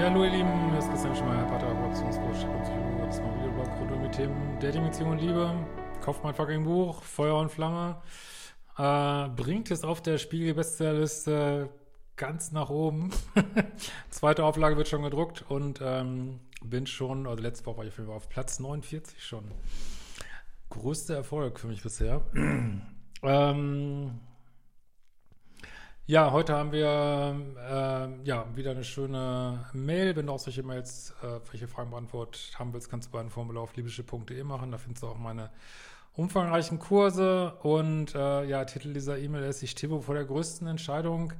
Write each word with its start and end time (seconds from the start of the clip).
Ja, 0.00 0.06
hallo 0.06 0.24
ihr 0.24 0.30
Lieben, 0.30 0.70
hier 0.70 0.78
ist 0.78 0.88
Christian 0.88 1.14
Schmeier, 1.14 1.44
Pater, 1.44 1.74
Produktionscoach 1.74 2.48
und 2.48 2.62
Psychologe. 2.62 3.02
Das 3.04 3.16
ist 3.16 3.22
mal 3.22 3.36
Videoblog 3.36 3.68
rund 3.78 3.92
um 3.92 4.02
die 4.02 4.08
Themen 4.08 4.58
Dating, 4.58 4.84
Beziehung 4.84 5.10
und 5.10 5.18
Liebe. 5.18 5.54
Kauft 6.00 6.24
mein 6.24 6.32
fucking 6.32 6.64
Buch, 6.64 7.02
Feuer 7.02 7.36
und 7.36 7.50
Flamme. 7.50 8.00
Äh, 8.78 9.28
bringt 9.36 9.70
es 9.70 9.84
auf 9.84 10.00
der 10.00 10.16
Spiegel-Bestsellerliste 10.16 11.68
ganz 12.16 12.50
nach 12.50 12.70
oben. 12.70 13.10
Zweite 14.08 14.42
Auflage 14.42 14.78
wird 14.78 14.88
schon 14.88 15.02
gedruckt 15.02 15.44
und 15.50 15.80
ähm, 15.82 16.40
bin 16.64 16.86
schon, 16.86 17.26
also 17.26 17.42
letzte 17.42 17.66
Woche 17.66 17.76
war 17.76 17.84
ich 17.84 17.98
auf 18.08 18.30
Platz 18.30 18.58
49 18.58 19.22
schon. 19.22 19.44
Größter 20.70 21.14
Erfolg 21.14 21.60
für 21.60 21.66
mich 21.66 21.82
bisher. 21.82 22.22
ähm, 23.22 24.20
ja, 26.10 26.32
heute 26.32 26.56
haben 26.56 26.72
wir 26.72 27.36
äh, 27.56 28.26
ja 28.26 28.44
wieder 28.56 28.72
eine 28.72 28.82
schöne 28.82 29.64
Mail. 29.72 30.16
Wenn 30.16 30.26
du 30.26 30.32
auch 30.32 30.40
solche 30.40 30.64
Mails, 30.64 31.14
äh, 31.22 31.38
welche 31.52 31.68
Fragen 31.68 31.90
beantwortet 31.90 32.50
haben 32.58 32.72
willst, 32.72 32.90
kannst 32.90 33.06
du 33.06 33.12
bei 33.12 33.20
einem 33.20 33.30
Formular 33.30 33.62
auf 33.62 33.76
liebische.de 33.76 34.42
machen. 34.42 34.72
Da 34.72 34.78
findest 34.78 35.04
du 35.04 35.06
auch 35.06 35.18
meine 35.18 35.50
umfangreichen 36.14 36.80
Kurse. 36.80 37.54
Und 37.62 38.16
äh, 38.16 38.44
ja, 38.44 38.64
Titel 38.64 38.92
dieser 38.92 39.18
E-Mail 39.18 39.44
ist, 39.44 39.62
ich 39.62 39.70
stehe 39.70 40.02
vor 40.02 40.14
der 40.16 40.24
größten 40.24 40.66
Entscheidung 40.66 41.32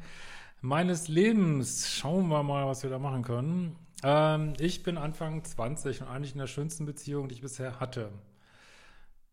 meines 0.61 1.09
Lebens. 1.09 1.91
Schauen 1.91 2.29
wir 2.29 2.45
mal, 2.45 2.69
was 2.69 2.85
wir 2.85 2.91
da 2.91 3.01
machen 3.01 3.25
können. 3.25 3.77
Ähm, 4.05 4.53
ich 4.61 4.85
bin 4.85 4.99
Anfang 4.99 5.43
20 5.43 6.03
und 6.03 6.07
eigentlich 6.07 6.35
in 6.35 6.39
der 6.39 6.47
schönsten 6.47 6.87
Beziehung, 6.87 7.27
die 7.27 7.35
ich 7.35 7.43
bisher 7.43 7.81
hatte. 7.81 8.13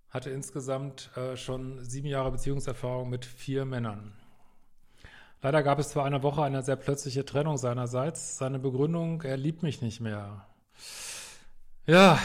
Hatte 0.09 0.31
insgesamt 0.31 1.16
äh, 1.16 1.38
schon 1.38 1.85
sieben 1.85 2.07
Jahre 2.07 2.31
Beziehungserfahrung 2.31 3.07
mit 3.07 3.23
vier 3.23 3.66
Männern. 3.66 4.13
Leider 5.41 5.61
gab 5.63 5.80
es 5.80 5.93
vor 5.93 6.03
einer 6.03 6.23
Woche 6.23 6.43
eine 6.43 6.63
sehr 6.63 6.75
plötzliche 6.75 7.25
Trennung 7.25 7.57
seinerseits. 7.57 8.38
Seine 8.38 8.59
Begründung, 8.59 9.21
er 9.21 9.38
liebt 9.38 9.63
mich 9.63 9.81
nicht 9.81 9.99
mehr. 9.99 10.47
Ja, 11.85 12.19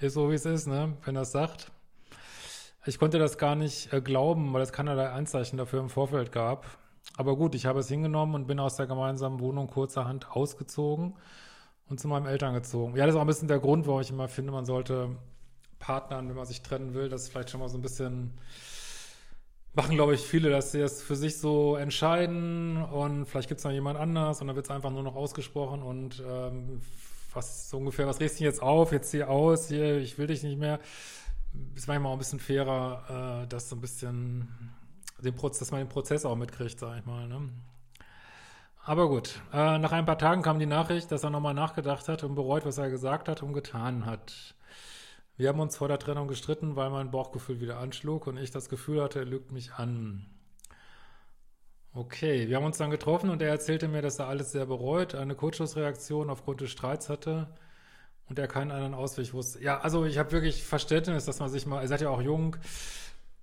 ist 0.00 0.14
so 0.14 0.30
wie 0.30 0.34
es 0.34 0.44
ist, 0.44 0.66
ne? 0.66 0.96
Wenn 1.04 1.14
er 1.14 1.22
es 1.22 1.30
sagt. 1.30 1.70
Ich 2.84 2.98
konnte 2.98 3.20
das 3.20 3.38
gar 3.38 3.54
nicht 3.54 3.92
äh, 3.92 4.00
glauben, 4.00 4.52
weil 4.52 4.62
es 4.62 4.72
keinerlei 4.72 5.08
Anzeichen 5.08 5.56
dafür 5.56 5.78
im 5.78 5.88
Vorfeld 5.88 6.32
gab. 6.32 6.66
Aber 7.16 7.36
gut, 7.36 7.54
ich 7.54 7.66
habe 7.66 7.78
es 7.78 7.88
hingenommen 7.88 8.34
und 8.34 8.46
bin 8.46 8.58
aus 8.58 8.74
der 8.76 8.88
gemeinsamen 8.88 9.38
Wohnung 9.38 9.68
kurzerhand 9.68 10.32
ausgezogen 10.32 11.14
und 11.88 12.00
zu 12.00 12.08
meinen 12.08 12.26
Eltern 12.26 12.54
gezogen. 12.54 12.96
Ja, 12.96 13.06
das 13.06 13.14
ist 13.14 13.18
auch 13.18 13.22
ein 13.22 13.28
bisschen 13.28 13.46
der 13.46 13.60
Grund, 13.60 13.86
warum 13.86 14.00
ich 14.00 14.10
immer 14.10 14.28
finde, 14.28 14.50
man 14.50 14.66
sollte 14.66 15.16
Partnern, 15.78 16.28
wenn 16.28 16.36
man 16.36 16.46
sich 16.46 16.62
trennen 16.62 16.94
will, 16.94 17.08
das 17.08 17.28
vielleicht 17.28 17.50
schon 17.50 17.60
mal 17.60 17.68
so 17.68 17.78
ein 17.78 17.82
bisschen 17.82 18.32
machen, 19.74 19.94
glaube 19.94 20.14
ich, 20.14 20.20
viele, 20.20 20.50
dass 20.50 20.72
sie 20.72 20.80
das 20.80 21.02
für 21.02 21.16
sich 21.16 21.38
so 21.38 21.76
entscheiden 21.76 22.82
und 22.82 23.26
vielleicht 23.26 23.48
gibt 23.48 23.58
es 23.58 23.64
noch 23.64 23.72
jemand 23.72 23.98
anders 23.98 24.40
und 24.40 24.48
dann 24.48 24.56
wird 24.56 24.66
es 24.66 24.70
einfach 24.70 24.90
nur 24.90 25.02
noch 25.02 25.16
ausgesprochen 25.16 25.82
und 25.82 26.22
ähm, 26.26 26.82
was 27.32 27.70
so 27.70 27.78
ungefähr, 27.78 28.06
was 28.06 28.20
regst 28.20 28.40
du 28.40 28.44
jetzt 28.44 28.62
auf, 28.62 28.92
jetzt 28.92 29.10
hier 29.10 29.30
aus, 29.30 29.68
hier, 29.68 29.98
ich 29.98 30.18
will 30.18 30.26
dich 30.26 30.42
nicht 30.42 30.58
mehr. 30.58 30.80
Ist 31.74 31.88
manchmal 31.88 32.10
auch 32.10 32.16
ein 32.16 32.18
bisschen 32.18 32.40
fairer, 32.40 33.42
äh, 33.44 33.48
dass 33.48 33.68
so 33.68 33.76
ein 33.76 33.80
bisschen 33.80 34.48
den 35.18 35.34
Prozess, 35.34 35.60
dass 35.60 35.70
man 35.70 35.80
den 35.80 35.88
Prozess 35.88 36.24
auch 36.24 36.36
mitkriegt, 36.36 36.78
sag 36.78 36.98
ich 36.98 37.06
mal. 37.06 37.28
Ne? 37.28 37.48
Aber 38.84 39.08
gut, 39.08 39.40
äh, 39.52 39.78
nach 39.78 39.92
ein 39.92 40.06
paar 40.06 40.18
Tagen 40.18 40.42
kam 40.42 40.58
die 40.58 40.66
Nachricht, 40.66 41.12
dass 41.12 41.22
er 41.22 41.30
nochmal 41.30 41.54
nachgedacht 41.54 42.08
hat 42.08 42.24
und 42.24 42.34
bereut, 42.34 42.66
was 42.66 42.78
er 42.78 42.90
gesagt 42.90 43.28
hat 43.28 43.42
und 43.42 43.52
getan 43.52 44.06
hat. 44.06 44.54
Wir 45.36 45.48
haben 45.48 45.60
uns 45.60 45.76
vor 45.76 45.88
der 45.88 45.98
Trennung 45.98 46.28
gestritten, 46.28 46.76
weil 46.76 46.90
mein 46.90 47.10
Bauchgefühl 47.10 47.60
wieder 47.60 47.78
anschlug 47.78 48.26
und 48.26 48.36
ich 48.36 48.50
das 48.50 48.68
Gefühl 48.68 49.02
hatte, 49.02 49.20
er 49.20 49.24
lügt 49.24 49.50
mich 49.50 49.72
an. 49.72 50.26
Okay, 51.94 52.48
wir 52.48 52.56
haben 52.56 52.64
uns 52.64 52.78
dann 52.78 52.90
getroffen 52.90 53.30
und 53.30 53.42
er 53.42 53.48
erzählte 53.48 53.88
mir, 53.88 54.02
dass 54.02 54.18
er 54.18 54.28
alles 54.28 54.52
sehr 54.52 54.66
bereut, 54.66 55.14
eine 55.14 55.34
Kurzschlussreaktion 55.34 56.30
aufgrund 56.30 56.60
des 56.60 56.70
Streits 56.70 57.08
hatte 57.08 57.48
und 58.28 58.38
er 58.38 58.48
keinen 58.48 58.70
anderen 58.70 58.94
Ausweg 58.94 59.34
wusste. 59.34 59.62
Ja, 59.62 59.80
also 59.80 60.04
ich 60.04 60.18
habe 60.18 60.32
wirklich 60.32 60.64
Verständnis, 60.64 61.26
dass 61.26 61.38
man 61.38 61.50
sich 61.50 61.66
mal, 61.66 61.82
ihr 61.82 61.88
seid 61.88 62.00
ja 62.00 62.08
auch 62.08 62.22
jung, 62.22 62.56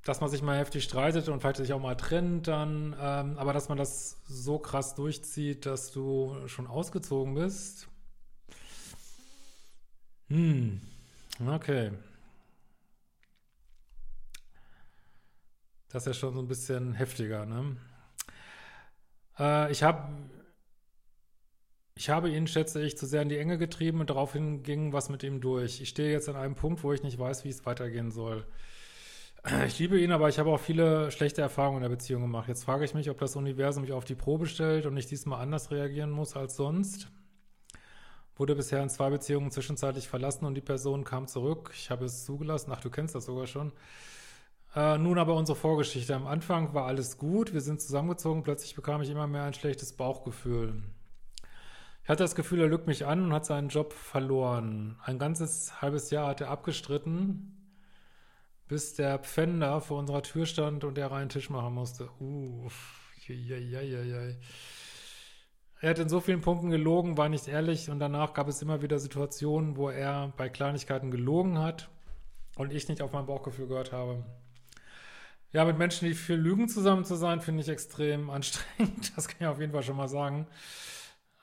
dass 0.03 0.21
man 0.21 0.29
sich 0.29 0.41
mal 0.41 0.57
heftig 0.57 0.83
streitet 0.83 1.29
und 1.29 1.41
vielleicht 1.41 1.57
sich 1.57 1.73
auch 1.73 1.81
mal 1.81 1.95
trennt 1.95 2.47
dann, 2.47 2.95
ähm, 2.99 3.37
aber 3.37 3.53
dass 3.53 3.69
man 3.69 3.77
das 3.77 4.17
so 4.27 4.57
krass 4.57 4.95
durchzieht, 4.95 5.65
dass 5.65 5.91
du 5.91 6.35
schon 6.47 6.65
ausgezogen 6.65 7.35
bist. 7.35 7.87
Hm. 10.29 10.81
Okay. 11.45 11.91
Das 15.89 16.03
ist 16.03 16.07
ja 16.07 16.13
schon 16.13 16.33
so 16.33 16.41
ein 16.41 16.47
bisschen 16.47 16.93
heftiger, 16.93 17.45
ne? 17.45 17.77
Äh, 19.39 19.71
ich 19.71 19.83
habe 19.83 20.09
ich 21.95 22.09
habe 22.09 22.29
ihn, 22.29 22.47
schätze 22.47 22.81
ich, 22.81 22.97
zu 22.97 23.05
sehr 23.05 23.21
in 23.23 23.29
die 23.29 23.37
Enge 23.37 23.57
getrieben 23.57 23.99
und 23.99 24.09
daraufhin 24.09 24.63
ging 24.63 24.93
was 24.93 25.09
mit 25.09 25.21
ihm 25.23 25.41
durch. 25.41 25.81
Ich 25.81 25.89
stehe 25.89 26.11
jetzt 26.11 26.29
an 26.29 26.37
einem 26.37 26.55
Punkt, 26.55 26.83
wo 26.83 26.93
ich 26.93 27.03
nicht 27.03 27.19
weiß, 27.19 27.43
wie 27.43 27.49
es 27.49 27.65
weitergehen 27.65 28.11
soll. 28.11 28.45
Ich 29.67 29.79
liebe 29.79 29.99
ihn, 29.99 30.11
aber 30.11 30.29
ich 30.29 30.39
habe 30.39 30.49
auch 30.49 30.59
viele 30.59 31.11
schlechte 31.11 31.41
Erfahrungen 31.41 31.77
in 31.77 31.83
der 31.83 31.89
Beziehung 31.89 32.21
gemacht. 32.21 32.47
Jetzt 32.47 32.63
frage 32.63 32.85
ich 32.85 32.93
mich, 32.93 33.09
ob 33.09 33.17
das 33.19 33.35
Universum 33.35 33.83
mich 33.83 33.93
auf 33.93 34.05
die 34.05 34.15
Probe 34.15 34.47
stellt 34.47 34.85
und 34.85 34.95
ich 34.97 35.07
diesmal 35.07 35.41
anders 35.41 35.71
reagieren 35.71 36.11
muss 36.11 36.35
als 36.35 36.55
sonst 36.55 37.09
wurde 38.39 38.55
bisher 38.55 38.81
in 38.81 38.89
zwei 38.89 39.09
Beziehungen 39.09 39.51
zwischenzeitlich 39.51 40.07
verlassen 40.07 40.45
und 40.45 40.55
die 40.55 40.61
Person 40.61 41.03
kam 41.03 41.27
zurück. 41.27 41.71
Ich 41.75 41.91
habe 41.91 42.05
es 42.05 42.25
zugelassen. 42.25 42.71
Ach, 42.73 42.79
du 42.79 42.89
kennst 42.89 43.13
das 43.13 43.25
sogar 43.25 43.47
schon. 43.47 43.73
Äh, 44.75 44.97
nun 44.97 45.19
aber 45.19 45.35
unsere 45.35 45.57
Vorgeschichte. 45.57 46.15
Am 46.15 46.25
Anfang 46.25 46.73
war 46.73 46.85
alles 46.85 47.17
gut. 47.17 47.53
Wir 47.53 47.61
sind 47.61 47.81
zusammengezogen. 47.81 48.43
Plötzlich 48.43 48.75
bekam 48.75 49.01
ich 49.01 49.09
immer 49.09 49.27
mehr 49.27 49.43
ein 49.43 49.53
schlechtes 49.53 49.91
Bauchgefühl. 49.93 50.81
Ich 52.03 52.09
hatte 52.09 52.23
das 52.23 52.33
Gefühl, 52.33 52.61
er 52.61 52.67
lügt 52.67 52.87
mich 52.87 53.05
an 53.05 53.25
und 53.25 53.33
hat 53.33 53.45
seinen 53.45 53.67
Job 53.67 53.91
verloren. 53.91 54.97
Ein 55.03 55.19
ganzes 55.19 55.81
halbes 55.81 56.09
Jahr 56.09 56.27
hat 56.27 56.41
er 56.41 56.49
abgestritten, 56.49 57.75
bis 58.67 58.95
der 58.95 59.19
Pfänder 59.19 59.81
vor 59.81 59.99
unserer 59.99 60.23
Tür 60.23 60.45
stand 60.45 60.85
und 60.85 60.97
er 60.97 61.11
reinen 61.11 61.29
Tisch 61.29 61.49
machen 61.49 61.73
musste. 61.73 62.09
Uh, 62.19 62.69
ja, 63.27 63.57
ja, 63.57 63.81
ja, 63.81 64.01
ja. 64.01 64.33
Er 65.81 65.91
hat 65.91 65.99
in 65.99 66.09
so 66.09 66.19
vielen 66.19 66.41
Punkten 66.41 66.69
gelogen, 66.69 67.17
war 67.17 67.29
nicht 67.29 67.47
ehrlich 67.47 67.89
und 67.89 67.99
danach 67.99 68.33
gab 68.33 68.49
es 68.49 68.61
immer 68.61 68.81
wieder 68.81 68.99
Situationen, 68.99 69.77
wo 69.77 69.89
er 69.89 70.33
bei 70.35 70.49
Kleinigkeiten 70.49 71.09
gelogen 71.09 71.59
hat 71.59 71.89
und 72.57 72.73
ich 72.73 72.89
nicht 72.89 73.01
auf 73.01 73.13
mein 73.13 73.25
Bauchgefühl 73.25 73.67
gehört 73.67 73.93
habe. 73.93 74.25
Ja, 75.53 75.63
mit 75.63 75.77
Menschen, 75.77 76.07
die 76.07 76.13
viel 76.13 76.35
lügen, 76.35 76.67
zusammen 76.67 77.05
zu 77.05 77.15
sein, 77.15 77.39
finde 77.39 77.61
ich 77.61 77.69
extrem 77.69 78.29
anstrengend. 78.29 79.15
Das 79.15 79.27
kann 79.27 79.37
ich 79.39 79.47
auf 79.47 79.59
jeden 79.59 79.71
Fall 79.71 79.83
schon 79.83 79.95
mal 79.95 80.09
sagen. 80.09 80.47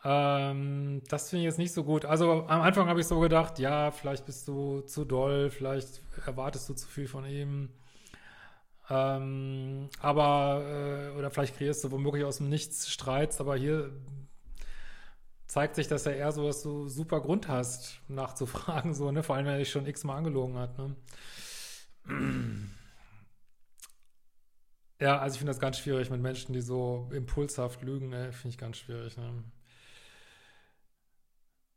Ähm, 0.05 1.03
das 1.09 1.31
finde 1.31 1.41
ich 1.41 1.47
jetzt 1.47 1.59
nicht 1.59 1.73
so 1.73 1.83
gut. 1.83 2.05
Also 2.05 2.45
am 2.47 2.61
Anfang 2.61 2.89
habe 2.89 3.01
ich 3.01 3.07
so 3.07 3.19
gedacht, 3.19 3.59
ja, 3.59 3.91
vielleicht 3.91 4.27
bist 4.27 4.47
du 4.47 4.83
zu 4.83 5.07
doll, 5.07 5.51
vielleicht 5.51 6.03
erwartest 6.27 6.69
du 6.69 6.75
zu 6.75 6.87
viel 6.87 7.09
von 7.09 7.25
ihm. 7.25 7.71
Ähm, 8.89 9.89
aber, 10.01 11.11
äh, 11.15 11.19
oder 11.19 11.31
vielleicht 11.31 11.57
kreierst 11.57 11.83
du 11.83 11.91
womöglich 11.91 12.25
aus 12.25 12.37
dem 12.37 12.49
Nichts 12.51 12.89
Streits, 12.89 13.41
aber 13.41 13.57
hier 13.57 13.91
zeigt 15.47 15.77
sich, 15.77 15.89
dass 15.89 16.07
er 16.07 16.17
eher 16.17 16.33
so, 16.33 16.51
du 16.51 16.89
super 16.89 17.21
Grund 17.21 17.49
hast, 17.49 18.01
nachzufragen, 18.09 18.95
so, 18.95 19.11
ne? 19.13 19.23
Vor 19.23 19.37
allem, 19.37 19.47
wenn 19.47 19.55
er 19.55 19.59
dich 19.59 19.71
schon 19.71 19.87
x-mal 19.87 20.17
angelogen 20.17 20.57
hat, 20.59 20.77
ne? 20.79 20.97
Ja, 25.01 25.19
also 25.19 25.35
ich 25.35 25.39
finde 25.39 25.51
das 25.51 25.61
ganz 25.61 25.79
schwierig 25.79 26.11
mit 26.11 26.21
Menschen, 26.21 26.53
die 26.53 26.61
so 26.61 27.11
impulshaft 27.13 27.83
lügen, 27.83 28.09
ne? 28.09 28.33
Finde 28.33 28.49
ich 28.55 28.59
ganz 28.59 28.79
schwierig, 28.79 29.17
ne? 29.17 29.45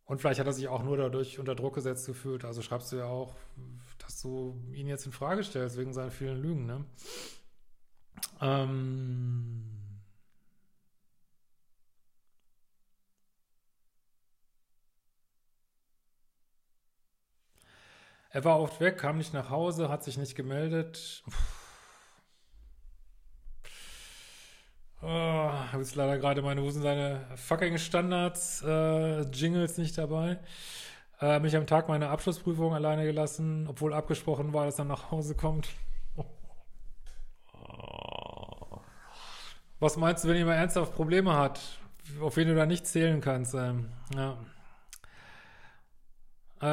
Und 0.05 0.19
vielleicht 0.19 0.39
hat 0.39 0.47
er 0.47 0.53
sich 0.53 0.67
auch 0.67 0.81
nur 0.81 0.97
dadurch 0.97 1.37
unter 1.37 1.53
Druck 1.53 1.75
gesetzt 1.75 2.07
gefühlt. 2.07 2.43
Also 2.43 2.63
schreibst 2.63 2.91
du 2.91 2.95
ja 2.95 3.05
auch, 3.05 3.35
dass 3.99 4.19
du 4.21 4.59
ihn 4.73 4.87
jetzt 4.87 5.05
in 5.05 5.11
Frage 5.11 5.43
stellst 5.43 5.77
wegen 5.77 5.93
seinen 5.93 6.09
vielen 6.09 6.41
Lügen, 6.41 6.65
ne? 6.65 6.85
Ähm 8.41 9.78
Er 18.31 18.43
war 18.45 18.59
oft 18.59 18.79
weg, 18.79 18.97
kam 18.97 19.17
nicht 19.17 19.33
nach 19.33 19.49
Hause, 19.49 19.89
hat 19.89 20.03
sich 20.03 20.17
nicht 20.17 20.35
gemeldet. 20.35 21.23
Oh, 25.01 25.07
habe 25.07 25.77
jetzt 25.77 25.95
leider 25.95 26.17
gerade 26.17 26.41
meine, 26.41 26.61
wo 26.61 26.69
sind 26.69 26.81
seine 26.81 27.25
fucking 27.35 27.77
Standards, 27.77 28.61
äh, 28.63 29.21
Jingles 29.21 29.77
nicht 29.77 29.97
dabei. 29.97 30.39
Äh, 31.21 31.39
mich 31.39 31.55
am 31.55 31.65
Tag 31.67 31.87
meiner 31.87 32.09
Abschlussprüfung 32.09 32.73
alleine 32.73 33.05
gelassen, 33.05 33.65
obwohl 33.67 33.93
abgesprochen 33.93 34.53
war, 34.53 34.65
dass 34.65 34.77
er 34.77 34.85
nach 34.85 35.09
Hause 35.09 35.35
kommt. 35.35 35.69
Was 39.79 39.95
meinst 39.95 40.23
du, 40.23 40.27
wenn 40.27 40.35
jemand 40.35 40.57
ernsthaft 40.57 40.93
Probleme 40.93 41.33
hat, 41.35 41.61
auf 42.19 42.35
wen 42.35 42.49
du 42.49 42.55
da 42.55 42.65
nicht 42.65 42.85
zählen 42.85 43.21
kannst? 43.21 43.53
Ähm, 43.53 43.91
ja. 44.13 44.37
Äh, 46.61 46.65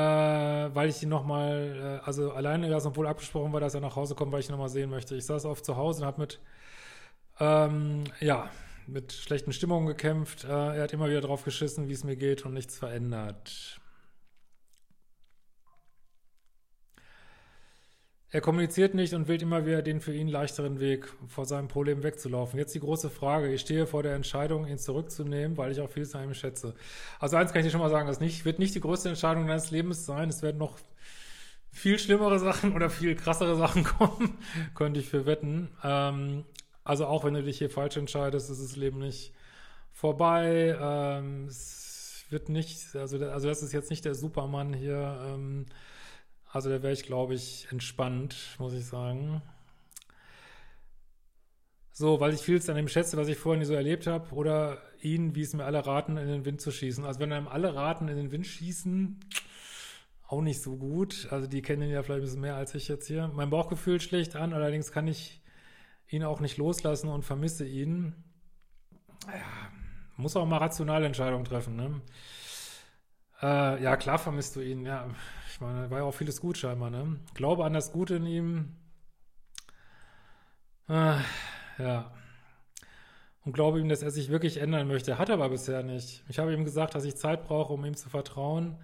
weil 0.75 0.89
ich 0.89 1.03
ihn 1.03 1.09
nochmal, 1.09 2.01
äh, 2.03 2.07
also 2.07 2.33
alleine 2.33 2.67
gelassen, 2.67 2.89
obwohl 2.89 3.07
abgesprochen 3.07 3.53
war, 3.53 3.61
dass 3.61 3.75
er 3.75 3.81
nach 3.81 3.97
Hause 3.97 4.15
kommt, 4.15 4.33
weil 4.33 4.41
ich 4.41 4.49
ihn 4.49 4.53
nochmal 4.53 4.69
sehen 4.69 4.91
möchte. 4.91 5.15
Ich 5.17 5.27
saß 5.27 5.45
oft 5.47 5.65
zu 5.65 5.77
Hause 5.77 6.03
und 6.03 6.07
habe 6.07 6.21
mit 6.21 6.41
ähm, 7.39 8.05
ja, 8.21 8.51
mit 8.87 9.13
schlechten 9.13 9.53
Stimmungen 9.53 9.87
gekämpft. 9.87 10.45
Äh, 10.45 10.49
er 10.49 10.83
hat 10.83 10.93
immer 10.93 11.09
wieder 11.09 11.21
drauf 11.21 11.45
geschissen, 11.45 11.89
wie 11.89 11.93
es 11.93 12.05
mir 12.05 12.17
geht 12.17 12.45
und 12.45 12.55
nichts 12.55 12.79
verändert. 12.79 13.81
Er 18.31 18.41
kommuniziert 18.41 18.95
nicht 18.95 19.15
und 19.15 19.29
wählt 19.29 19.43
immer 19.43 19.67
wieder 19.67 19.83
den 19.83 20.01
für 20.01 20.13
ihn 20.13 20.27
leichteren 20.27 20.81
Weg, 20.81 21.09
vor 21.29 21.45
seinem 21.45 21.69
Problem 21.69 22.03
wegzulaufen. 22.03 22.59
Jetzt 22.59 22.75
die 22.75 22.81
große 22.81 23.09
Frage. 23.09 23.53
Ich 23.53 23.61
stehe 23.61 23.87
vor 23.87 24.03
der 24.03 24.15
Entscheidung, 24.15 24.67
ihn 24.67 24.79
zurückzunehmen, 24.79 25.57
weil 25.57 25.71
ich 25.71 25.81
auch 25.81 25.89
vieles 25.89 26.15
an 26.17 26.25
ihm 26.25 26.35
schätze. 26.35 26.75
Also 27.21 27.37
eins 27.37 27.53
kann 27.53 27.61
ich 27.61 27.67
dir 27.67 27.71
schon 27.71 27.81
mal 27.81 27.91
sagen, 27.91 28.09
das 28.09 28.19
nicht, 28.19 28.45
wird 28.45 28.59
nicht 28.59 28.75
die 28.75 28.81
größte 28.81 29.09
Entscheidung 29.09 29.47
deines 29.47 29.71
Lebens 29.71 30.07
sein. 30.07 30.29
Es 30.29 30.43
werden 30.43 30.59
noch 30.59 30.77
viel 31.71 31.99
schlimmere 32.01 32.41
Sachen 32.41 32.75
oder 32.75 32.91
viel 32.91 33.15
krassere 33.15 33.57
Sachen 33.57 33.85
kommen, 33.99 34.37
könnte 34.75 34.99
ich 34.99 35.09
für 35.09 35.25
wetten. 35.25 35.69
Ähm, 35.85 36.45
also 36.83 37.07
auch 37.07 37.25
wenn 37.25 37.35
du 37.35 37.45
dich 37.45 37.59
hier 37.59 37.71
falsch 37.71 37.97
entscheidest, 37.97 38.51
ist 38.51 38.63
das 38.63 38.77
Leben 38.77 38.99
nicht 38.99 39.35
vorbei. 39.93 40.77
Ähm, 40.81 41.47
es 41.47 42.25
wird 42.31 42.49
nicht, 42.49 42.97
also, 42.97 43.19
also 43.25 43.47
das 43.47 43.63
ist 43.63 43.73
jetzt 43.73 43.91
nicht 43.91 44.05
der 44.05 44.17
Supermann 44.17 44.73
hier. 44.73 45.21
Ähm, 45.29 45.67
also 46.51 46.71
da 46.71 46.83
wäre 46.83 46.93
ich, 46.93 47.05
glaube 47.05 47.35
ich, 47.35 47.69
entspannt, 47.71 48.57
muss 48.59 48.73
ich 48.73 48.87
sagen. 48.87 49.43
So, 51.93 52.21
weil 52.21 52.35
ich 52.35 52.41
vieles 52.41 52.69
an 52.69 52.77
dem 52.77 52.89
schätze, 52.89 53.17
was 53.17 53.29
ich 53.29 53.39
vorhin 53.39 53.65
so 53.65 53.73
erlebt 53.73 54.07
habe, 54.07 54.35
oder 54.35 54.83
ihn, 55.01 55.35
wie 55.35 55.43
es 55.43 55.55
mir 55.55 55.65
alle 55.65 55.87
raten, 55.87 56.17
in 56.17 56.29
den 56.29 56.45
Wind 56.45 56.61
zu 56.61 56.71
schießen. 56.71 57.05
Also 57.05 57.21
wenn 57.21 57.33
einem 57.33 57.49
alle 57.49 57.75
raten, 57.75 58.09
in 58.09 58.17
den 58.17 58.31
Wind 58.31 58.47
schießen, 58.47 59.19
auch 60.29 60.43
nicht 60.43 60.61
so 60.61 60.77
gut. 60.77 61.29
Also 61.31 61.47
die 61.47 61.63
kennen 61.63 61.83
ihn 61.83 61.91
ja 61.91 62.03
vielleicht 62.03 62.21
ein 62.21 62.25
bisschen 62.25 62.41
mehr 62.41 62.57
als 62.57 62.75
ich 62.75 62.89
jetzt 62.89 63.07
hier. 63.07 63.29
Mein 63.29 63.51
Bauchgefühl 63.51 64.01
schlägt 64.01 64.37
an, 64.37 64.53
allerdings 64.53 64.93
kann 64.93 65.09
ich 65.09 65.41
ihn 66.09 66.25
auch 66.25 66.41
nicht 66.41 66.57
loslassen 66.57 67.09
und 67.09 67.25
vermisse 67.25 67.67
ihn. 67.67 68.15
Ja, 69.27 69.71
muss 70.17 70.37
auch 70.37 70.47
mal 70.47 70.59
rationale 70.59 71.07
Entscheidungen 71.07 71.45
treffen, 71.45 71.77
ne? 71.77 72.01
Äh, 73.43 73.83
ja, 73.83 73.97
klar 73.97 74.19
vermisst 74.19 74.57
du 74.57 74.61
ihn, 74.61 74.85
ja. 74.85 75.09
Ich 75.51 75.61
meine, 75.61 75.91
war 75.91 75.99
ja 75.99 76.05
auch 76.05 76.15
vieles 76.15 76.41
gut 76.41 76.59
scheinbar, 76.59 76.91
ne? 76.91 77.19
Glaube 77.35 77.65
an 77.65 77.73
das 77.73 77.93
Gute 77.93 78.17
in 78.17 78.27
ihm. 78.27 78.77
Äh, 80.89 81.19
ja. 81.79 82.13
Und 83.45 83.53
glaube 83.53 83.81
ihm, 83.81 83.89
dass 83.89 84.03
er 84.03 84.11
sich 84.11 84.29
wirklich 84.29 84.59
ändern 84.59 84.89
möchte. 84.89 85.19
Hat 85.19 85.29
er 85.29 85.35
aber 85.35 85.51
bisher 85.51 85.83
nicht. 85.83 86.25
Ich 86.29 86.39
habe 86.39 86.53
ihm 86.53 86.65
gesagt, 86.65 86.95
dass 86.95 87.05
ich 87.05 87.17
Zeit 87.17 87.45
brauche, 87.45 87.73
um 87.73 87.85
ihm 87.85 87.97
zu 87.97 88.09
vertrauen 88.09 88.79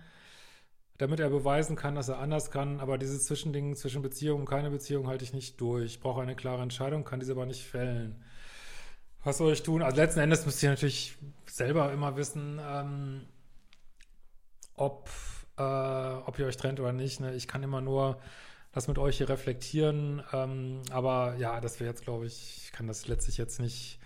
damit 1.02 1.18
er 1.18 1.30
beweisen 1.30 1.74
kann, 1.74 1.96
dass 1.96 2.08
er 2.08 2.20
anders 2.20 2.50
kann. 2.52 2.78
Aber 2.78 2.96
dieses 2.96 3.26
Zwischending 3.26 3.74
zwischen 3.74 4.02
Beziehung 4.02 4.40
und 4.40 4.46
keine 4.46 4.70
Beziehung 4.70 5.08
halte 5.08 5.24
ich 5.24 5.32
nicht 5.32 5.60
durch. 5.60 5.94
Ich 5.94 6.00
brauche 6.00 6.22
eine 6.22 6.36
klare 6.36 6.62
Entscheidung, 6.62 7.04
kann 7.04 7.18
diese 7.18 7.32
aber 7.32 7.44
nicht 7.44 7.64
fällen. 7.64 8.22
Was 9.24 9.38
soll 9.38 9.52
ich 9.52 9.62
tun? 9.62 9.82
Also 9.82 9.96
letzten 9.96 10.20
Endes 10.20 10.46
müsst 10.46 10.62
ihr 10.62 10.70
natürlich 10.70 11.16
selber 11.46 11.92
immer 11.92 12.16
wissen, 12.16 12.60
ähm, 12.64 13.26
ob, 14.82 15.08
äh, 15.58 15.62
ob 15.62 16.38
ihr 16.38 16.46
euch 16.46 16.56
trennt 16.56 16.80
oder 16.80 16.92
nicht. 16.92 17.20
Ne? 17.20 17.34
Ich 17.34 17.48
kann 17.48 17.62
immer 17.62 17.80
nur 17.80 18.18
das 18.72 18.88
mit 18.88 18.98
euch 18.98 19.18
hier 19.18 19.28
reflektieren. 19.28 20.22
Ähm, 20.32 20.82
aber 20.90 21.36
ja, 21.36 21.60
das 21.60 21.78
wäre 21.78 21.90
jetzt, 21.90 22.02
glaube 22.02 22.26
ich, 22.26 22.64
ich 22.64 22.72
kann 22.72 22.86
das 22.86 23.06
letztlich 23.06 23.36
jetzt 23.36 23.60
nicht 23.60 23.98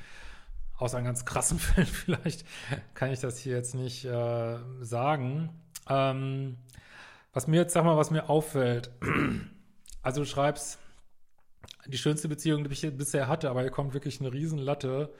aus 0.76 0.94
einem 0.94 1.06
ganz 1.06 1.24
krassen 1.24 1.58
Fällen 1.60 1.86
vielleicht, 1.86 2.44
kann 2.94 3.10
ich 3.10 3.20
das 3.20 3.38
hier 3.38 3.56
jetzt 3.56 3.74
nicht 3.74 4.04
äh, 4.04 4.58
sagen. 4.82 5.50
Ähm, 5.88 6.58
was 7.32 7.46
mir 7.46 7.56
jetzt, 7.56 7.72
sag 7.72 7.84
mal, 7.84 7.96
was 7.96 8.10
mir 8.10 8.28
auffällt, 8.28 8.90
also 10.02 10.20
du 10.20 10.26
schreibst, 10.26 10.78
die 11.86 11.98
schönste 11.98 12.28
Beziehung, 12.28 12.64
die 12.64 12.72
ich 12.72 12.96
bisher 12.96 13.28
hatte, 13.28 13.48
aber 13.48 13.62
hier 13.62 13.70
kommt 13.70 13.94
wirklich 13.94 14.20
eine 14.20 14.32
Riesenlatte 14.32 15.12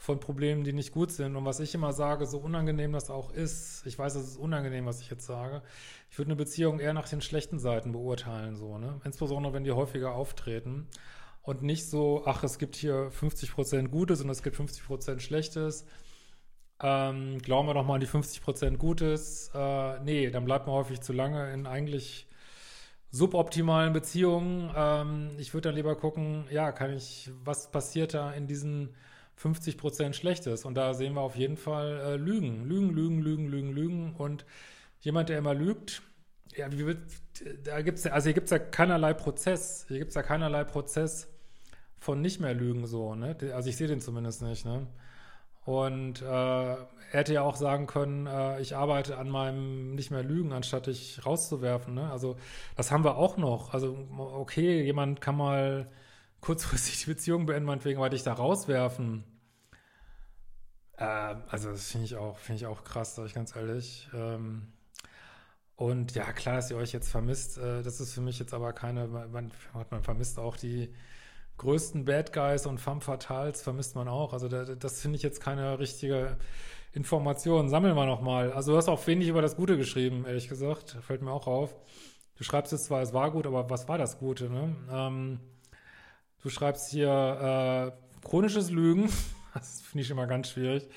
von 0.00 0.18
Problemen, 0.18 0.64
die 0.64 0.72
nicht 0.72 0.92
gut 0.92 1.12
sind. 1.12 1.36
Und 1.36 1.44
was 1.44 1.60
ich 1.60 1.74
immer 1.74 1.92
sage, 1.92 2.26
so 2.26 2.38
unangenehm 2.38 2.92
das 2.92 3.10
auch 3.10 3.30
ist, 3.32 3.86
ich 3.86 3.98
weiß, 3.98 4.14
es 4.14 4.28
ist 4.28 4.36
unangenehm, 4.38 4.86
was 4.86 5.00
ich 5.00 5.10
jetzt 5.10 5.26
sage, 5.26 5.62
ich 6.10 6.18
würde 6.18 6.30
eine 6.30 6.36
Beziehung 6.36 6.80
eher 6.80 6.94
nach 6.94 7.08
den 7.08 7.20
schlechten 7.20 7.58
Seiten 7.58 7.92
beurteilen, 7.92 8.56
so, 8.56 8.78
ne? 8.78 9.00
Insbesondere, 9.04 9.52
wenn 9.52 9.64
die 9.64 9.72
häufiger 9.72 10.14
auftreten. 10.14 10.88
Und 11.42 11.62
nicht 11.62 11.88
so, 11.88 12.22
ach, 12.26 12.42
es 12.42 12.58
gibt 12.58 12.76
hier 12.76 13.10
50% 13.12 13.88
Gutes 13.88 14.22
und 14.22 14.30
es 14.30 14.42
gibt 14.42 14.56
50% 14.56 15.20
Schlechtes 15.20 15.86
ähm, 16.82 17.38
glauben 17.42 17.68
wir 17.68 17.74
doch 17.74 17.84
mal 17.84 17.94
an 17.94 18.00
die 18.00 18.06
50% 18.06 18.76
Gutes. 18.78 19.50
Äh, 19.54 20.00
nee, 20.00 20.30
dann 20.30 20.44
bleibt 20.44 20.66
man 20.66 20.76
häufig 20.76 21.00
zu 21.00 21.12
lange 21.12 21.52
in 21.52 21.66
eigentlich 21.66 22.26
suboptimalen 23.10 23.92
Beziehungen. 23.92 24.72
Ähm, 24.74 25.30
ich 25.38 25.52
würde 25.52 25.68
dann 25.68 25.76
lieber 25.76 25.96
gucken, 25.96 26.46
ja, 26.50 26.72
kann 26.72 26.92
ich, 26.92 27.30
was 27.44 27.70
passiert 27.70 28.14
da 28.14 28.32
in 28.32 28.46
diesen 28.46 28.94
50% 29.42 30.12
Schlechtes? 30.12 30.64
Und 30.64 30.74
da 30.74 30.94
sehen 30.94 31.14
wir 31.14 31.20
auf 31.20 31.36
jeden 31.36 31.56
Fall 31.56 32.00
äh, 32.00 32.16
Lügen. 32.16 32.64
Lügen, 32.64 32.90
Lügen, 32.90 33.20
Lügen, 33.20 33.48
Lügen, 33.48 33.72
Lügen. 33.72 34.14
Und 34.16 34.44
jemand, 35.00 35.28
der 35.28 35.38
immer 35.38 35.54
lügt, 35.54 36.02
ja, 36.56 36.70
wie 36.72 36.86
wird, 36.86 36.98
da 37.64 37.80
gibt's 37.82 38.06
also 38.06 38.26
hier 38.26 38.34
gibt's 38.34 38.50
ja 38.50 38.58
keinerlei 38.58 39.14
Prozess. 39.14 39.84
Hier 39.88 39.98
gibt's 39.98 40.14
ja 40.14 40.22
keinerlei 40.22 40.64
Prozess 40.64 41.28
von 41.98 42.20
nicht 42.20 42.40
mehr 42.40 42.54
Lügen 42.54 42.86
so, 42.86 43.14
ne? 43.14 43.36
Also 43.54 43.68
ich 43.68 43.76
sehe 43.76 43.86
den 43.86 44.00
zumindest 44.00 44.42
nicht, 44.42 44.64
ne? 44.64 44.86
Und 45.64 46.22
äh, 46.22 46.24
er 46.24 46.88
hätte 47.10 47.34
ja 47.34 47.42
auch 47.42 47.56
sagen 47.56 47.86
können, 47.86 48.26
äh, 48.26 48.60
ich 48.60 48.76
arbeite 48.76 49.18
an 49.18 49.28
meinem 49.28 49.94
nicht 49.94 50.10
mehr 50.10 50.22
Lügen, 50.22 50.52
anstatt 50.52 50.86
dich 50.86 51.24
rauszuwerfen. 51.24 51.94
Ne? 51.94 52.10
Also 52.10 52.36
das 52.76 52.90
haben 52.90 53.04
wir 53.04 53.16
auch 53.16 53.36
noch. 53.36 53.74
Also 53.74 53.96
okay, 54.18 54.82
jemand 54.82 55.20
kann 55.20 55.36
mal 55.36 55.90
kurzfristig 56.40 57.00
die 57.04 57.10
Beziehung 57.10 57.46
beenden, 57.46 57.66
meinetwegen, 57.66 57.98
aber 57.98 58.10
dich 58.10 58.22
da 58.22 58.32
rauswerfen. 58.32 59.24
Äh, 61.00 61.34
also 61.48 61.70
das 61.70 61.90
finde 61.90 62.04
ich 62.06 62.16
auch, 62.16 62.38
finde 62.38 62.58
ich 62.58 62.66
auch 62.66 62.84
krass, 62.84 63.16
sag 63.16 63.26
ich 63.26 63.34
ganz 63.34 63.56
ehrlich. 63.56 64.08
Ähm, 64.14 64.72
und 65.76 66.14
ja, 66.14 66.30
klar, 66.32 66.56
dass 66.56 66.70
ihr 66.70 66.76
euch 66.76 66.92
jetzt 66.92 67.10
vermisst, 67.10 67.58
äh, 67.58 67.82
das 67.82 68.00
ist 68.00 68.12
für 68.12 68.20
mich 68.20 68.38
jetzt 68.38 68.54
aber 68.54 68.72
keine, 68.72 69.08
man, 69.08 69.50
man 69.90 70.02
vermisst 70.02 70.38
auch 70.38 70.56
die 70.56 70.94
größten 71.56 72.04
Bad 72.04 72.32
Guys 72.32 72.66
und 72.66 72.78
Femme 72.78 73.00
Fatales 73.00 73.62
vermisst 73.62 73.94
man 73.96 74.08
auch. 74.08 74.32
Also 74.32 74.48
da, 74.48 74.64
das 74.64 75.00
finde 75.00 75.16
ich 75.16 75.22
jetzt 75.22 75.40
keine 75.40 75.78
richtige 75.78 76.36
Information. 76.92 77.68
Sammeln 77.68 77.94
wir 77.94 78.06
nochmal. 78.06 78.52
Also 78.52 78.72
du 78.72 78.78
hast 78.78 78.88
auch 78.88 79.06
wenig 79.06 79.28
über 79.28 79.42
das 79.42 79.56
Gute 79.56 79.76
geschrieben, 79.76 80.24
ehrlich 80.26 80.48
gesagt. 80.48 80.98
Fällt 81.02 81.22
mir 81.22 81.32
auch 81.32 81.46
auf. 81.46 81.74
Du 82.36 82.44
schreibst 82.44 82.72
jetzt 82.72 82.86
zwar, 82.86 83.02
es 83.02 83.12
war 83.12 83.30
gut, 83.30 83.46
aber 83.46 83.68
was 83.70 83.88
war 83.88 83.98
das 83.98 84.18
Gute? 84.18 84.50
Ne? 84.50 84.76
Ähm, 84.90 85.40
du 86.42 86.50
schreibst 86.50 86.90
hier 86.90 87.92
äh, 88.22 88.26
chronisches 88.26 88.70
Lügen. 88.70 89.10
Das 89.54 89.82
finde 89.82 90.02
ich 90.02 90.10
immer 90.10 90.26
ganz 90.26 90.50
schwierig. 90.50 90.88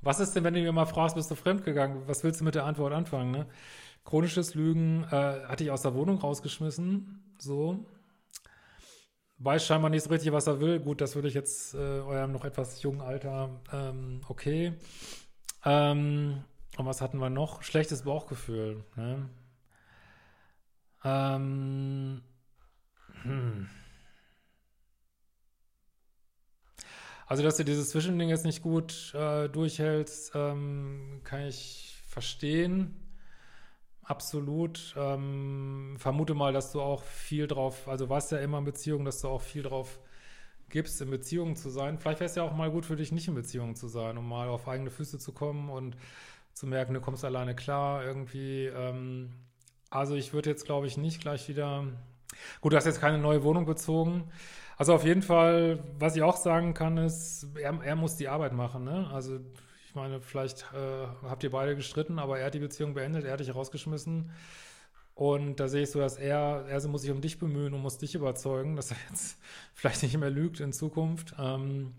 Was 0.00 0.20
ist 0.20 0.34
denn, 0.34 0.44
wenn 0.44 0.54
du 0.54 0.60
mir 0.60 0.72
mal 0.72 0.86
fragst, 0.86 1.16
bist 1.16 1.30
du 1.30 1.34
fremdgegangen? 1.34 2.06
Was 2.06 2.24
willst 2.24 2.40
du 2.40 2.44
mit 2.44 2.54
der 2.54 2.64
Antwort 2.64 2.92
anfangen? 2.92 3.30
Ne? 3.30 3.46
Chronisches 4.04 4.54
Lügen 4.54 5.04
äh, 5.04 5.44
hatte 5.46 5.64
ich 5.64 5.70
aus 5.70 5.82
der 5.82 5.94
Wohnung 5.94 6.18
rausgeschmissen. 6.18 7.34
So 7.38 7.86
weiß 9.38 9.66
scheinbar 9.66 9.90
nicht 9.90 10.04
so 10.04 10.10
richtig, 10.10 10.32
was 10.32 10.46
er 10.46 10.60
will. 10.60 10.80
Gut, 10.80 11.00
das 11.00 11.14
würde 11.14 11.28
ich 11.28 11.34
jetzt 11.34 11.74
äh, 11.74 11.78
eurem 11.78 12.32
noch 12.32 12.44
etwas 12.44 12.82
jungen 12.82 13.00
Alter, 13.00 13.60
ähm, 13.72 14.20
okay. 14.28 14.74
Ähm, 15.64 16.44
und 16.76 16.86
was 16.86 17.00
hatten 17.00 17.18
wir 17.18 17.30
noch? 17.30 17.62
Schlechtes 17.62 18.02
Bauchgefühl. 18.02 18.84
Ne? 18.96 19.28
Ähm, 21.04 22.22
hm. 23.22 23.68
Also, 27.34 27.42
dass 27.42 27.56
du 27.56 27.64
dieses 27.64 27.90
Zwischending 27.90 28.28
jetzt 28.28 28.44
nicht 28.44 28.62
gut 28.62 29.12
äh, 29.12 29.48
durchhältst, 29.48 30.30
ähm, 30.36 31.20
kann 31.24 31.40
ich 31.40 31.96
verstehen. 32.06 32.94
Absolut. 34.04 34.94
Ähm, 34.96 35.96
vermute 35.98 36.34
mal, 36.34 36.52
dass 36.52 36.70
du 36.70 36.80
auch 36.80 37.02
viel 37.02 37.48
drauf, 37.48 37.88
also 37.88 38.08
warst 38.08 38.30
ja 38.30 38.38
immer 38.38 38.58
in 38.58 38.64
Beziehung, 38.64 39.04
dass 39.04 39.20
du 39.20 39.26
auch 39.26 39.42
viel 39.42 39.64
drauf 39.64 39.98
gibst, 40.68 41.00
in 41.00 41.10
Beziehungen 41.10 41.56
zu 41.56 41.70
sein. 41.70 41.98
Vielleicht 41.98 42.20
wäre 42.20 42.30
es 42.30 42.36
ja 42.36 42.44
auch 42.44 42.54
mal 42.54 42.70
gut 42.70 42.86
für 42.86 42.94
dich, 42.94 43.10
nicht 43.10 43.26
in 43.26 43.34
Beziehung 43.34 43.74
zu 43.74 43.88
sein, 43.88 44.16
um 44.16 44.28
mal 44.28 44.46
auf 44.48 44.68
eigene 44.68 44.90
Füße 44.92 45.18
zu 45.18 45.32
kommen 45.32 45.70
und 45.70 45.96
zu 46.52 46.68
merken, 46.68 46.94
du 46.94 47.00
kommst 47.00 47.24
alleine 47.24 47.56
klar 47.56 48.04
irgendwie. 48.04 48.66
Ähm, 48.66 49.32
Also 49.90 50.14
ich 50.14 50.32
würde 50.32 50.50
jetzt, 50.50 50.66
glaube 50.66 50.86
ich, 50.86 50.96
nicht 50.98 51.20
gleich 51.20 51.48
wieder. 51.48 51.84
Gut, 52.60 52.72
du 52.72 52.76
hast 52.76 52.84
jetzt 52.86 53.00
keine 53.00 53.18
neue 53.18 53.42
Wohnung 53.42 53.66
bezogen. 53.66 54.30
Also 54.76 54.94
auf 54.94 55.04
jeden 55.04 55.22
Fall, 55.22 55.82
was 55.98 56.16
ich 56.16 56.22
auch 56.22 56.36
sagen 56.36 56.74
kann, 56.74 56.96
ist, 56.98 57.46
er, 57.56 57.80
er 57.82 57.96
muss 57.96 58.16
die 58.16 58.28
Arbeit 58.28 58.52
machen. 58.52 58.84
Ne? 58.84 59.08
Also 59.12 59.38
ich 59.86 59.94
meine, 59.94 60.20
vielleicht 60.20 60.62
äh, 60.74 61.06
habt 61.22 61.44
ihr 61.44 61.50
beide 61.50 61.76
gestritten, 61.76 62.18
aber 62.18 62.38
er 62.38 62.46
hat 62.46 62.54
die 62.54 62.58
Beziehung 62.58 62.94
beendet, 62.94 63.24
er 63.24 63.32
hat 63.32 63.40
dich 63.40 63.54
rausgeschmissen. 63.54 64.30
Und 65.14 65.60
da 65.60 65.68
sehe 65.68 65.82
ich 65.84 65.90
so, 65.92 66.00
dass 66.00 66.16
er, 66.16 66.66
er 66.68 66.88
muss 66.88 67.02
sich 67.02 67.12
um 67.12 67.20
dich 67.20 67.38
bemühen 67.38 67.72
und 67.72 67.82
muss 67.82 67.98
dich 67.98 68.16
überzeugen, 68.16 68.74
dass 68.74 68.90
er 68.90 68.96
jetzt 69.10 69.38
vielleicht 69.74 70.02
nicht 70.02 70.16
mehr 70.18 70.30
lügt 70.30 70.60
in 70.60 70.72
Zukunft. 70.72 71.34
Ähm, 71.38 71.94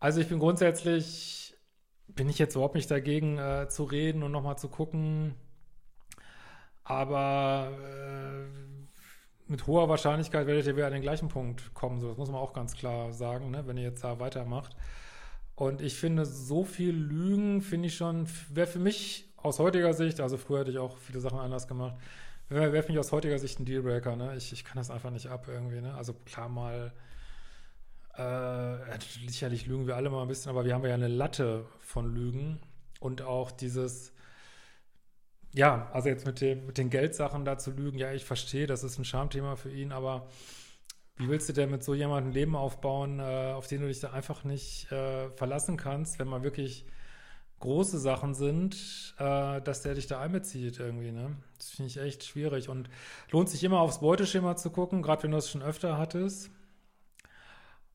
also 0.00 0.20
ich 0.20 0.28
bin 0.28 0.38
grundsätzlich, 0.38 1.54
bin 2.06 2.28
ich 2.28 2.38
jetzt 2.38 2.54
überhaupt 2.54 2.76
nicht 2.76 2.90
dagegen 2.90 3.38
äh, 3.38 3.68
zu 3.68 3.84
reden 3.84 4.22
und 4.22 4.32
nochmal 4.32 4.56
zu 4.58 4.68
gucken. 4.68 5.34
Aber 6.84 7.70
äh, 7.82 8.77
mit 9.48 9.66
hoher 9.66 9.88
Wahrscheinlichkeit 9.88 10.46
werdet 10.46 10.66
ihr 10.66 10.76
wieder 10.76 10.86
an 10.86 10.92
den 10.92 11.02
gleichen 11.02 11.28
Punkt 11.28 11.74
kommen. 11.74 12.00
So, 12.00 12.08
das 12.08 12.18
muss 12.18 12.30
man 12.30 12.40
auch 12.40 12.52
ganz 12.52 12.74
klar 12.74 13.12
sagen, 13.12 13.50
ne, 13.50 13.66
wenn 13.66 13.76
ihr 13.76 13.84
jetzt 13.84 14.04
da 14.04 14.20
weitermacht. 14.20 14.76
Und 15.54 15.80
ich 15.80 15.96
finde, 15.96 16.24
so 16.24 16.64
viel 16.64 16.94
Lügen 16.94 17.62
finde 17.62 17.88
ich 17.88 17.96
schon, 17.96 18.28
wäre 18.50 18.66
für 18.66 18.78
mich 18.78 19.28
aus 19.36 19.58
heutiger 19.58 19.92
Sicht, 19.92 20.20
also 20.20 20.36
früher 20.36 20.60
hätte 20.60 20.70
ich 20.70 20.78
auch 20.78 20.96
viele 20.98 21.20
Sachen 21.20 21.38
anders 21.38 21.66
gemacht, 21.66 21.96
wäre 22.48 22.72
wär 22.72 22.82
für 22.82 22.92
mich 22.92 22.98
aus 22.98 23.12
heutiger 23.12 23.38
Sicht 23.38 23.58
ein 23.58 23.64
Dealbreaker. 23.64 24.16
Ne? 24.16 24.36
Ich, 24.36 24.52
ich 24.52 24.64
kann 24.64 24.76
das 24.76 24.90
einfach 24.90 25.10
nicht 25.10 25.28
ab 25.28 25.46
irgendwie. 25.48 25.80
Ne? 25.80 25.94
Also 25.94 26.14
klar 26.14 26.48
mal, 26.48 26.92
äh, 28.16 28.98
sicherlich 29.28 29.66
lügen 29.66 29.86
wir 29.86 29.96
alle 29.96 30.10
mal 30.10 30.22
ein 30.22 30.28
bisschen, 30.28 30.50
aber 30.50 30.64
wir 30.64 30.74
haben 30.74 30.84
ja 30.84 30.94
eine 30.94 31.08
Latte 31.08 31.64
von 31.80 32.14
Lügen 32.14 32.60
und 33.00 33.22
auch 33.22 33.50
dieses, 33.50 34.12
ja, 35.52 35.90
also 35.92 36.08
jetzt 36.08 36.26
mit, 36.26 36.40
dem, 36.40 36.66
mit 36.66 36.78
den 36.78 36.90
Geldsachen 36.90 37.44
da 37.44 37.58
zu 37.58 37.70
lügen, 37.70 37.98
ja, 37.98 38.12
ich 38.12 38.24
verstehe, 38.24 38.66
das 38.66 38.84
ist 38.84 38.98
ein 38.98 39.04
Schamthema 39.04 39.56
für 39.56 39.70
ihn, 39.70 39.92
aber 39.92 40.28
wie 41.16 41.28
willst 41.28 41.48
du 41.48 41.52
denn 41.52 41.70
mit 41.70 41.82
so 41.82 41.94
jemandem 41.94 42.30
ein 42.30 42.34
Leben 42.34 42.56
aufbauen, 42.56 43.18
äh, 43.18 43.52
auf 43.54 43.66
den 43.66 43.80
du 43.80 43.88
dich 43.88 44.00
da 44.00 44.12
einfach 44.12 44.44
nicht 44.44 44.90
äh, 44.92 45.30
verlassen 45.30 45.76
kannst, 45.76 46.18
wenn 46.18 46.28
man 46.28 46.44
wirklich 46.44 46.86
große 47.60 47.98
Sachen 47.98 48.34
sind, 48.34 49.14
äh, 49.18 49.60
dass 49.60 49.82
der 49.82 49.94
dich 49.94 50.06
da 50.06 50.20
einbezieht 50.20 50.78
irgendwie, 50.78 51.10
ne? 51.10 51.36
Das 51.56 51.70
finde 51.70 51.88
ich 51.88 51.96
echt 51.98 52.22
schwierig 52.22 52.68
und 52.68 52.88
lohnt 53.32 53.48
sich 53.48 53.64
immer 53.64 53.80
aufs 53.80 54.00
Beuteschema 54.00 54.56
zu 54.56 54.70
gucken, 54.70 55.02
gerade 55.02 55.24
wenn 55.24 55.32
du 55.32 55.38
es 55.38 55.50
schon 55.50 55.62
öfter 55.62 55.98
hattest. 55.98 56.50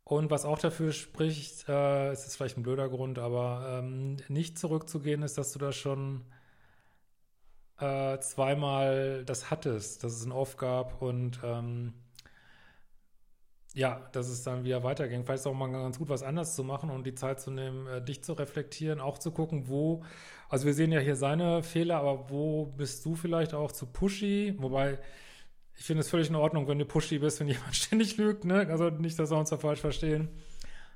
Und 0.04 0.30
was 0.30 0.44
auch 0.44 0.60
dafür 0.60 0.92
spricht, 0.92 1.70
äh, 1.70 2.12
ist 2.12 2.24
jetzt 2.24 2.36
vielleicht 2.36 2.58
ein 2.58 2.64
blöder 2.64 2.90
Grund, 2.90 3.20
aber 3.20 3.80
ähm, 3.80 4.18
nicht 4.28 4.60
zurückzugehen, 4.60 5.24
ist, 5.24 5.38
dass 5.38 5.54
du 5.54 5.60
da 5.60 5.72
schon 5.72 6.26
äh, 7.80 8.20
zweimal 8.20 9.24
das 9.26 9.50
hattest, 9.50 10.04
dass 10.04 10.14
es 10.14 10.26
ein 10.26 10.32
Off 10.32 10.58
gab 10.58 11.02
und 11.02 11.40
ähm, 11.44 11.94
ja, 13.74 14.08
dass 14.12 14.28
es 14.28 14.44
dann 14.44 14.64
wieder 14.64 14.84
weiterging. 14.84 15.24
Vielleicht 15.24 15.42
ist 15.42 15.48
auch 15.48 15.54
mal 15.54 15.72
ganz 15.72 15.98
gut, 15.98 16.10
was 16.10 16.22
anders 16.22 16.56
zu 16.56 16.64
machen 16.64 16.92
und 16.92 17.06
die 17.06 17.16
Zeit 17.16 17.42
zu 17.42 17.50
nehmen, 17.50 17.88
äh, 17.88 18.04
dich 18.04 18.24
zu 18.24 18.34
reflektieren, 18.34 19.00
auch 19.00 19.18
zu 19.18 19.32
gucken, 19.32 19.68
wo, 19.68 20.04
also 20.48 20.66
wir 20.66 20.74
sehen 20.76 20.92
ja 20.92 21.00
hier 21.00 21.16
seine 21.16 21.64
Fehler, 21.64 21.98
aber 21.98 22.30
wo 22.30 22.68
bist 22.68 23.04
du 23.06 23.16
vielleicht 23.16 23.54
auch 23.54 23.72
zu 23.72 23.88
pushy? 23.88 24.56
Wobei, 24.60 25.00
ich 25.76 25.86
finde 25.86 26.02
es 26.02 26.10
völlig 26.10 26.30
in 26.30 26.36
Ordnung, 26.36 26.68
wenn 26.68 26.78
du 26.78 26.86
pushy 26.86 27.18
bist, 27.18 27.40
wenn 27.40 27.48
jemand 27.50 27.76
ständig 27.76 28.18
lügt, 28.18 28.46
ne? 28.46 28.68
Also 28.70 28.90
nicht, 28.92 29.18
dass 29.18 29.32
wir 29.32 29.38
uns 29.38 29.50
da 29.50 29.58
falsch 29.58 29.82
verstehen. 29.82 30.30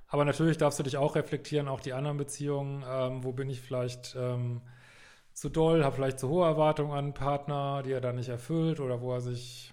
Aber 0.07 0.23
natürlich 0.23 0.57
darfst 0.57 0.79
du 0.79 0.83
dich 0.83 0.97
auch 0.97 1.15
reflektieren, 1.15 1.67
auch 1.67 1.81
die 1.81 1.93
anderen 1.93 2.17
Beziehungen. 2.17 2.83
Ähm, 2.87 3.23
wo 3.23 3.33
bin 3.33 3.49
ich 3.49 3.59
vielleicht 3.61 4.15
ähm, 4.17 4.61
zu 5.37 5.49
doll, 5.49 5.83
habe 5.83 5.95
vielleicht 5.95 6.17
zu 6.17 6.29
hohe 6.29 6.47
Erwartungen 6.47 6.91
an 6.93 6.97
einen 6.97 7.13
Partner, 7.13 7.83
die 7.83 7.91
er 7.91 8.01
dann 8.01 8.15
nicht 8.15 8.29
erfüllt 8.29 8.79
oder 8.79 9.01
wo 9.01 9.13
er 9.13 9.21
sich 9.21 9.71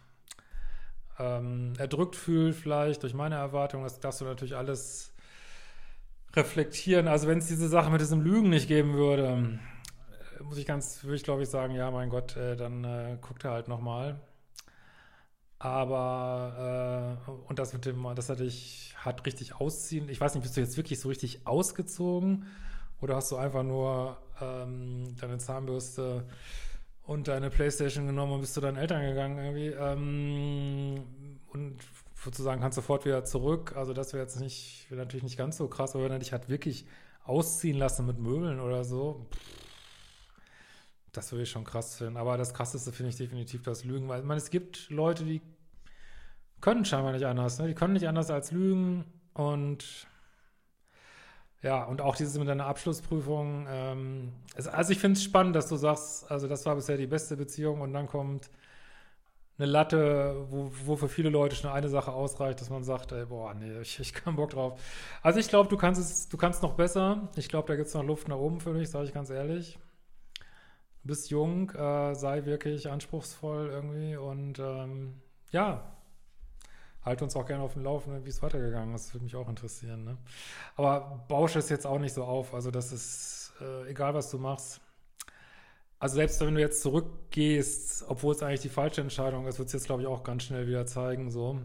ähm, 1.19 1.73
erdrückt 1.79 2.17
fühlt, 2.17 2.55
vielleicht 2.55 3.03
durch 3.03 3.15
meine 3.15 3.37
Erwartungen. 3.37 3.83
Das 3.85 3.99
darfst 3.99 4.21
du 4.21 4.27
natürlich 4.27 4.57
alles 4.57 5.15
reflektieren. 6.35 7.09
Also 7.09 7.29
wenn 7.29 7.39
es 7.39 7.47
diese 7.47 7.69
Sache 7.69 7.89
mit 7.89 8.03
diesem 8.03 8.21
Lügen 8.21 8.51
nicht 8.51 8.69
geben 8.69 8.93
würde, 8.93 9.59
äh, 10.39 10.43
muss 10.43 10.59
ich 10.59 10.67
ganz, 10.67 11.03
würde 11.03 11.17
ich 11.17 11.25
glaube 11.25 11.45
ich 11.45 11.49
sagen, 11.49 11.75
ja, 11.75 11.91
mein 11.91 12.11
Gott, 12.11 12.37
äh, 12.37 12.57
dann 12.57 12.85
äh, 12.85 13.17
guckt 13.23 13.43
er 13.45 13.53
halt 13.53 13.67
nochmal. 13.67 14.21
Aber, 15.59 17.17
äh, 17.27 17.31
und 17.49 17.59
das 17.59 17.73
mit 17.73 17.87
dem, 17.87 18.07
das 18.15 18.29
hatte 18.29 18.45
ich, 18.45 18.95
hat 18.99 19.25
richtig 19.25 19.59
ausziehen. 19.59 20.11
Ich 20.11 20.21
weiß 20.21 20.35
nicht, 20.35 20.43
bist 20.43 20.59
du 20.59 20.61
jetzt 20.61 20.77
wirklich 20.77 21.01
so 21.01 21.09
richtig 21.09 21.47
ausgezogen? 21.47 22.45
Oder 23.01 23.17
hast 23.17 23.31
du 23.33 23.37
einfach 23.37 23.63
nur 23.63 24.17
ähm, 24.41 25.15
deine 25.21 25.39
Zahnbürste 25.39 26.25
und 27.03 27.29
deine 27.29 27.51
Playstation 27.51 28.07
genommen 28.07 28.33
und 28.33 28.41
bist 28.41 28.55
zu 28.55 28.61
deinen 28.61 28.77
Eltern 28.77 29.03
gegangen 29.03 29.39
irgendwie. 29.39 29.69
Ähm, 29.69 31.05
und 31.49 31.79
sozusagen 32.23 32.61
kannst 32.61 32.77
sofort 32.77 33.05
wieder 33.05 33.25
zurück. 33.25 33.75
Also 33.77 33.93
das 33.93 34.13
wäre 34.13 34.23
jetzt 34.23 34.41
nicht, 34.41 34.87
wäre 34.91 35.03
natürlich 35.03 35.25
nicht 35.25 35.37
ganz 35.37 35.57
so 35.57 35.69
krass, 35.69 35.95
aber 35.95 36.05
wenn 36.05 36.13
er 36.13 36.19
dich 36.19 36.33
hat 36.33 36.49
wirklich 36.49 36.87
ausziehen 37.25 37.79
lassen 37.79 38.07
mit 38.07 38.19
Möbeln 38.19 38.61
oder 38.61 38.85
so, 38.85 39.27
das 41.13 41.31
würde 41.33 41.45
ich 41.45 41.51
schon 41.51 41.65
krass 41.65 41.97
finden. 41.97 42.17
Aber 42.17 42.37
das 42.37 42.55
krasseste 42.55 42.93
finde 42.93 43.11
ich 43.11 43.17
definitiv 43.17 43.63
das 43.63 43.85
Lügen, 43.85 44.09
weil 44.09 44.21
ich 44.21 44.27
meine, 44.27 44.39
es 44.39 44.51
gibt 44.51 44.91
Leute, 44.91 45.25
die 45.25 45.41
können 46.61 46.85
scheinbar 46.85 47.13
nicht 47.13 47.25
anders, 47.25 47.59
ne? 47.59 47.69
Die 47.69 47.75
können 47.75 47.93
nicht 47.93 48.09
anders 48.09 48.31
als 48.31 48.51
lügen 48.51 49.05
und 49.35 50.07
ja, 51.65 51.83
und 51.83 52.03
auch 52.03 52.15
dieses 52.15 52.39
mit 52.39 52.47
deiner 52.47 52.67
Abschlussprüfung. 52.67 53.67
Ähm, 53.71 54.33
also 54.55 54.93
ich 54.93 54.99
finde 54.99 55.17
es 55.17 55.25
spannend, 55.25 55.57
dass 55.57 55.67
du 55.69 55.77
sagst, 55.77 56.31
also 56.31 56.47
das 56.47 56.67
war 56.67 56.75
bisher 56.77 56.99
die 56.99 57.07
beste 57.07 57.39
Beziehung 57.39 57.81
und 57.81 57.95
dann 57.95 58.07
kommt 58.07 58.51
eine 59.57 59.67
Latte, 59.67 60.45
wo, 60.51 60.71
wo 60.85 60.97
für 60.97 61.09
viele 61.09 61.31
Leute 61.31 61.57
schon 61.57 61.71
eine 61.71 61.89
Sache 61.89 62.13
ausreicht, 62.13 62.61
dass 62.61 62.69
man 62.69 62.85
sagt, 62.85 63.13
ey, 63.13 63.25
boah, 63.25 63.55
nee, 63.55 63.79
ich, 63.83 63.99
ich 63.99 64.13
keinen 64.13 64.37
Bock 64.37 64.51
drauf. 64.51 64.79
Also 65.23 65.41
ich 65.41 65.49
glaube, 65.49 65.71
du 65.71 65.79
kannst 65.79 65.99
es, 65.99 66.29
du 66.29 66.37
kannst 66.37 66.63
noch 66.63 66.75
besser. 66.75 67.31
Ich 67.37 67.49
glaube, 67.49 67.67
da 67.67 67.77
gibt 67.77 67.89
es 67.89 67.95
noch 67.95 68.05
Luft 68.05 68.29
nach 68.29 68.37
oben 68.37 68.61
für 68.61 68.75
dich, 68.75 68.91
sage 68.91 69.07
ich 69.07 69.15
ganz 69.15 69.31
ehrlich. 69.31 69.79
Du 71.03 71.09
bist 71.09 71.31
jung, 71.31 71.71
äh, 71.71 72.15
sei 72.15 72.45
wirklich 72.45 72.91
anspruchsvoll 72.91 73.71
irgendwie 73.71 74.17
und 74.17 74.59
ähm, 74.59 75.23
ja, 75.51 75.95
halt 77.05 77.23
uns 77.23 77.37
auch 77.37 77.47
gerne 77.47 77.63
auf 77.63 77.75
dem 77.75 77.85
Laufenden, 77.85 78.25
wie 78.25 78.31
es 78.31 78.43
weitergegangen 78.43 78.95
ist. 78.95 79.15
Würde 79.15 79.25
mich 79.25 79.37
auch 79.37 79.49
interessieren. 79.49 80.05
Ne? 80.05 80.17
Aber 80.77 81.25
bausche 81.29 81.59
es 81.59 81.69
jetzt 81.69 81.87
auch 81.87 81.99
nicht 81.99 82.15
so 82.15 82.25
auf. 82.25 82.55
Also 82.55 82.71
das 82.71 82.93
ist 82.93 83.53
äh, 83.61 83.91
egal, 83.91 84.15
was 84.15 84.31
du 84.31 84.39
machst. 84.39 84.81
Also 85.99 86.17
selbst 86.17 86.41
wenn 86.41 86.55
du 86.55 86.61
jetzt 86.61 86.83
zurückgehst, 86.83 88.05
obwohl 88.09 88.35
es 88.35 88.43
eigentlich 88.43 88.61
die 88.61 88.69
falsche 88.69 89.01
Entscheidung 89.01 89.47
ist, 89.47 89.59
wird 89.59 89.69
es 89.69 89.73
jetzt, 89.73 89.87
glaube 89.87 90.03
ich, 90.03 90.09
auch 90.09 90.23
ganz 90.23 90.43
schnell 90.45 90.67
wieder 90.67 90.85
zeigen. 90.87 91.31
So. 91.31 91.61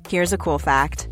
Here's 0.09 0.35
a 0.35 0.37
cool 0.37 0.59
fact. 0.59 1.12